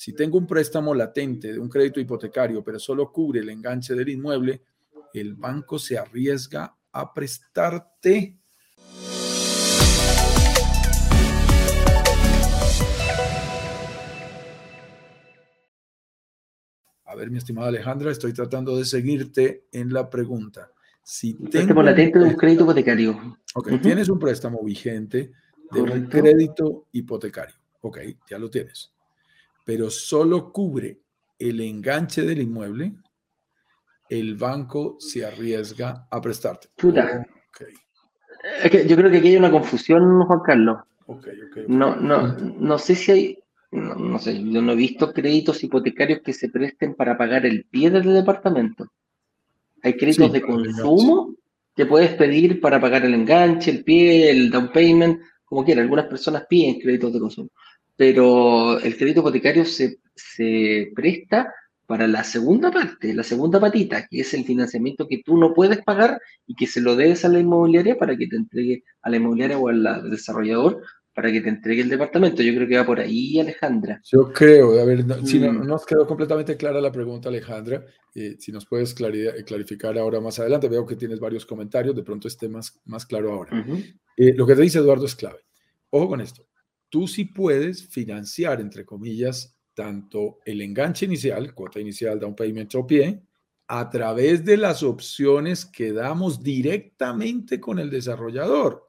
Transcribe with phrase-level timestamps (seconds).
[0.00, 4.08] Si tengo un préstamo latente de un crédito hipotecario, pero solo cubre el enganche del
[4.08, 4.62] inmueble,
[5.12, 8.38] el banco se arriesga a prestarte.
[17.04, 20.72] A ver, mi estimada Alejandra, estoy tratando de seguirte en la pregunta.
[21.02, 23.36] Si tengo latente de un crédito hipotecario.
[23.54, 25.30] Ok, tienes un préstamo vigente
[25.70, 27.56] de un crédito hipotecario.
[27.82, 27.98] Ok,
[28.30, 28.94] ya lo tienes.
[29.70, 30.98] Pero solo cubre
[31.38, 32.92] el enganche del inmueble,
[34.08, 36.70] el banco se arriesga a prestarte.
[36.74, 37.24] Puta.
[38.64, 40.78] yo creo que aquí hay una confusión, Juan Carlos.
[41.68, 43.38] no, no, no sé si hay,
[43.70, 47.90] no, sé, yo no he visto créditos hipotecarios que se presten para pagar el pie
[47.90, 48.90] del departamento.
[49.84, 51.36] Hay créditos de consumo
[51.76, 55.82] que puedes pedir para pagar el enganche, el pie, el down payment, como quieras.
[55.82, 57.50] Algunas personas piden créditos de consumo,
[58.00, 61.52] pero el crédito hipotecario se, se presta
[61.84, 65.82] para la segunda parte, la segunda patita, que es el financiamiento que tú no puedes
[65.84, 69.16] pagar y que se lo debes a la inmobiliaria para que te entregue a la
[69.16, 70.80] inmobiliaria o al desarrollador
[71.14, 72.42] para que te entregue el departamento.
[72.42, 74.00] Yo creo que va por ahí, Alejandra.
[74.10, 75.66] Yo creo, a ver, si no, mm.
[75.66, 77.84] nos quedó completamente clara la pregunta, Alejandra.
[78.14, 82.28] Eh, si nos puedes clarificar ahora más adelante, veo que tienes varios comentarios, de pronto
[82.28, 83.62] esté más, más claro ahora.
[84.16, 85.40] Eh, lo que te dice Eduardo es clave.
[85.90, 86.46] Ojo con esto.
[86.90, 92.86] Tú sí puedes financiar, entre comillas, tanto el enganche inicial, cuota inicial, down payment o
[92.86, 93.22] pie,
[93.68, 98.84] a través de las opciones que damos directamente con el desarrollador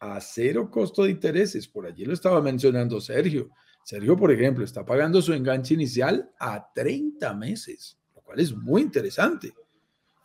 [0.00, 1.68] a cero costo de intereses.
[1.68, 3.50] Por allí lo estaba mencionando Sergio.
[3.84, 8.82] Sergio, por ejemplo, está pagando su enganche inicial a 30 meses, lo cual es muy
[8.82, 9.54] interesante.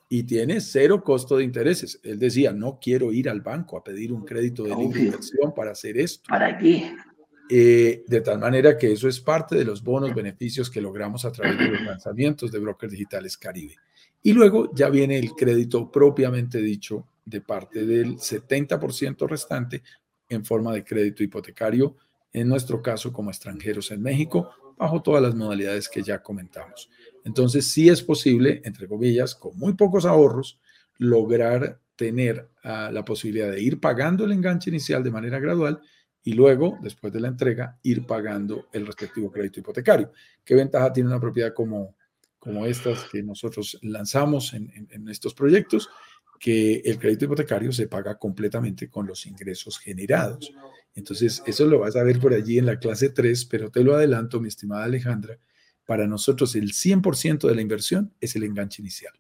[0.09, 1.99] Y tiene cero costo de intereses.
[2.03, 5.97] Él decía, no quiero ir al banco a pedir un crédito de inversión para hacer
[5.97, 6.23] esto.
[6.27, 6.91] ¿Para qué?
[7.53, 11.33] Eh, de tal manera que eso es parte de los bonos beneficios que logramos a
[11.33, 13.75] través de los lanzamientos de Brokers Digitales Caribe.
[14.23, 19.83] Y luego ya viene el crédito propiamente dicho de parte del 70% restante
[20.29, 21.97] en forma de crédito hipotecario,
[22.31, 26.89] en nuestro caso como extranjeros en México, bajo todas las modalidades que ya comentamos.
[27.25, 30.57] Entonces, sí es posible, entre comillas, con muy pocos ahorros,
[30.99, 35.81] lograr tener ah, la posibilidad de ir pagando el enganche inicial de manera gradual
[36.23, 40.11] y luego, después de la entrega, ir pagando el respectivo crédito hipotecario.
[40.43, 41.95] ¿Qué ventaja tiene una propiedad como,
[42.37, 45.89] como estas que nosotros lanzamos en, en estos proyectos?
[46.41, 50.51] que el crédito hipotecario se paga completamente con los ingresos generados.
[50.95, 53.93] Entonces, eso lo vas a ver por allí en la clase 3, pero te lo
[53.93, 55.37] adelanto, mi estimada Alejandra,
[55.85, 59.13] para nosotros el 100% de la inversión es el enganche inicial.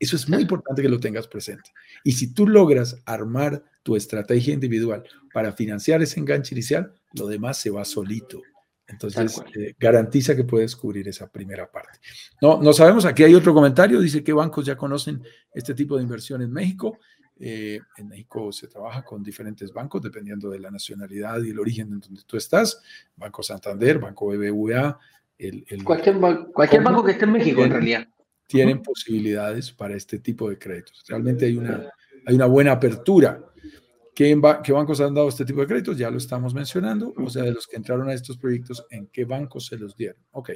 [0.00, 1.70] Eso es muy importante que lo tengas presente.
[2.02, 7.58] Y si tú logras armar tu estrategia individual para financiar ese enganche inicial, lo demás
[7.58, 8.40] se va solito.
[8.86, 12.00] Entonces, eh, garantiza que puedes cubrir esa primera parte.
[12.40, 15.22] No, no sabemos, aquí hay otro comentario, dice que bancos ya conocen
[15.52, 16.98] este tipo de inversión en México.
[17.38, 21.88] Eh, en México se trabaja con diferentes bancos dependiendo de la nacionalidad y el origen
[21.92, 22.82] en donde tú estás.
[23.16, 24.98] Banco Santander, Banco BBVA.
[25.38, 26.18] El, cualquier,
[26.52, 28.08] cualquier banco que esté en México, en realidad.
[28.50, 31.04] Tienen posibilidades para este tipo de créditos.
[31.06, 31.88] Realmente hay una,
[32.26, 33.50] hay una buena apertura
[34.20, 35.96] ¿Qué, bancos han dado este tipo de créditos?
[35.96, 37.14] Ya lo estamos mencionando.
[37.16, 40.22] O sea, de los que entraron a estos proyectos, ¿en qué bancos se los dieron?
[40.32, 40.50] Ok,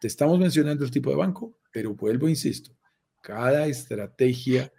[0.00, 2.74] te estamos mencionando el tipo de banco, pero vuelvo, insisto,
[3.20, 4.72] cada estrategia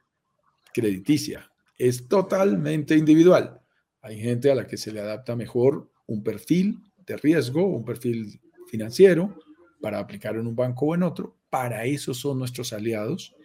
[0.74, 3.62] crediticia es totalmente individual.
[4.02, 8.42] Hay gente a la que se le adapta mejor un perfil de riesgo, un perfil
[8.68, 9.38] financiero
[9.82, 11.38] para aplicar en un banco o en otro.
[11.50, 13.36] Para eso son nuestros aliados,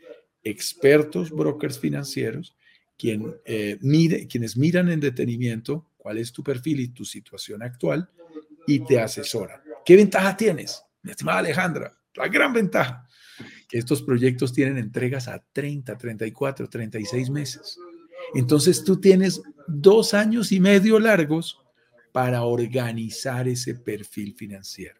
[0.42, 2.56] expertos brokers financieros
[2.98, 8.08] eh, quienes miran en detenimiento cuál es tu perfil y tu situación actual
[8.66, 9.60] y te asesoran.
[9.84, 11.92] ¿Qué ventaja tienes, mi estimada Alejandra?
[12.14, 13.06] La gran ventaja,
[13.68, 17.78] que estos proyectos tienen entregas a 30, 34, 36 meses.
[18.34, 21.60] Entonces tú tienes dos años y medio largos
[22.12, 24.98] para organizar ese perfil financiero,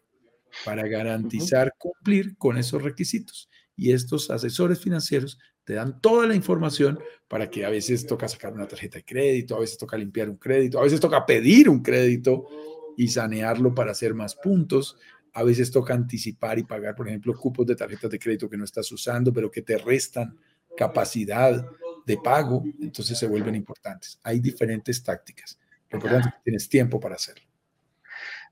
[0.65, 3.49] para garantizar cumplir con esos requisitos.
[3.75, 8.53] Y estos asesores financieros te dan toda la información para que a veces toca sacar
[8.53, 11.81] una tarjeta de crédito, a veces toca limpiar un crédito, a veces toca pedir un
[11.81, 12.47] crédito
[12.95, 14.97] y sanearlo para hacer más puntos.
[15.33, 18.63] A veces toca anticipar y pagar, por ejemplo, cupos de tarjetas de crédito que no
[18.63, 20.35] estás usando, pero que te restan
[20.75, 21.69] capacidad
[22.05, 24.17] de pago, entonces se vuelven importantes.
[24.23, 25.59] Hay diferentes tácticas.
[25.89, 27.46] Lo importante es que tienes tiempo para hacerlo.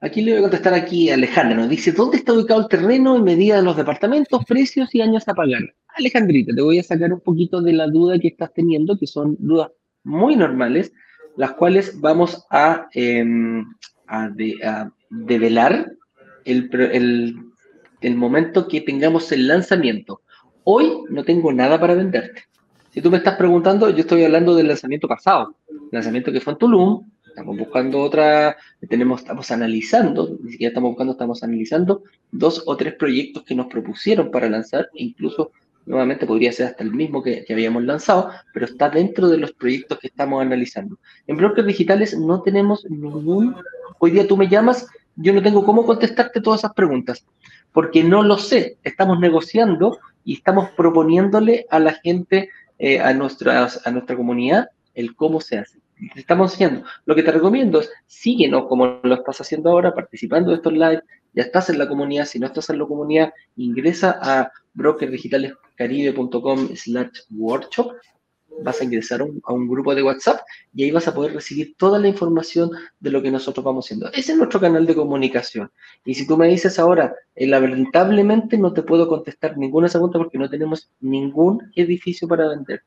[0.01, 1.55] Aquí le voy a contestar aquí a Alejandra.
[1.55, 5.27] Nos dice, ¿dónde está ubicado el terreno en medida de los departamentos, precios y años
[5.27, 5.61] a pagar?
[5.95, 9.37] Alejandrita, te voy a sacar un poquito de la duda que estás teniendo, que son
[9.39, 9.71] dudas
[10.03, 10.91] muy normales,
[11.37, 13.65] las cuales vamos a, em,
[15.09, 15.91] develar
[16.43, 17.35] el,
[18.01, 20.21] el momento que tengamos el lanzamiento.
[20.63, 22.43] Hoy no tengo nada para venderte.
[22.91, 25.55] Si tú me estás preguntando, yo estoy hablando del lanzamiento pasado,
[25.91, 28.55] lanzamiento que fue en Tulum, estamos buscando otra,
[28.87, 33.67] tenemos, estamos analizando, ni siquiera estamos buscando, estamos analizando dos o tres proyectos que nos
[33.67, 35.51] propusieron para lanzar, incluso
[35.85, 39.99] nuevamente podría ser hasta el mismo que, habíamos lanzado, pero está dentro de los proyectos
[39.99, 40.97] que estamos analizando.
[41.27, 43.53] En brokers digitales no tenemos ningún,
[43.99, 47.25] hoy día tú me llamas, yo no tengo cómo contestarte todas esas preguntas,
[47.73, 52.49] porque no lo sé, estamos negociando y estamos proponiéndole a la gente,
[52.79, 55.84] eh, a, nuestra, a nuestra comunidad, el cómo se hace.
[56.13, 56.87] Te estamos enseñando.
[57.05, 61.01] Lo que te recomiendo es síguenos como lo estás haciendo ahora, participando de estos live.
[61.33, 62.25] Ya estás en la comunidad.
[62.25, 67.93] Si no estás en la comunidad, ingresa a brokerdigitalescaribe.com slash workshop
[68.61, 70.41] vas a ingresar a un, grupo de WhatsApp
[70.73, 74.11] y ahí vas a poder recibir toda la información de lo que nosotros vamos haciendo.
[74.13, 75.71] Ese es nuestro canal de comunicación.
[76.05, 80.37] Y si tú me dices ahora, eh, lamentablemente no te puedo contestar ninguna pregunta porque
[80.37, 82.83] no tenemos ningún edificio para vender.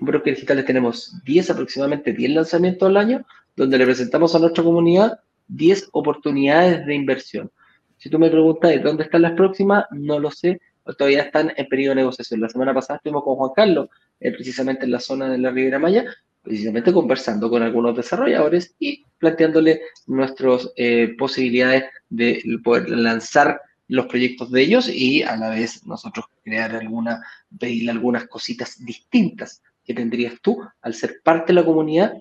[0.00, 4.64] En Broker Digitales tenemos 10, aproximadamente 10 lanzamientos al año, donde le presentamos a nuestra
[4.64, 7.50] comunidad 10 oportunidades de inversión.
[7.98, 10.60] Si tú me preguntas dónde están las próximas, no lo sé,
[10.98, 12.40] todavía están en periodo de negociación.
[12.40, 15.78] La semana pasada estuvimos con Juan Carlos, eh, precisamente en la zona de la Riviera
[15.78, 16.04] Maya,
[16.42, 24.50] precisamente conversando con algunos desarrolladores y planteándole nuestras eh, posibilidades de poder lanzar los proyectos
[24.50, 27.22] de ellos y a la vez nosotros crear alguna,
[27.58, 32.12] pedirle algunas cositas distintas que tendrías tú al ser parte de la comunidad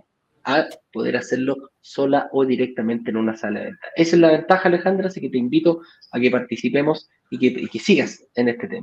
[0.43, 3.87] a poder hacerlo sola o directamente en una sala de venta.
[3.95, 5.81] Esa es la ventaja, Alejandra, así que te invito
[6.11, 8.79] a que participemos y que, y que sigas en este tema.